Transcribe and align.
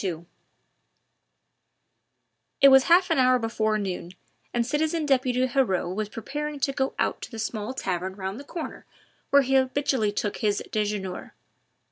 II 0.03 0.25
It 2.59 2.69
was 2.69 2.85
half 2.85 3.11
an 3.11 3.19
hour 3.19 3.37
before 3.37 3.77
noon, 3.77 4.13
and 4.51 4.65
citizen 4.65 5.05
deputy 5.05 5.45
Heriot 5.45 5.93
was 5.93 6.09
preparing 6.09 6.59
to 6.61 6.73
go 6.73 6.95
out 6.97 7.21
to 7.21 7.29
the 7.29 7.37
small 7.37 7.75
tavern 7.75 8.15
round 8.15 8.39
the 8.39 8.43
corner 8.43 8.87
where 9.29 9.43
he 9.43 9.53
habitually 9.53 10.11
took 10.11 10.37
his 10.37 10.63
dejeuner. 10.71 11.35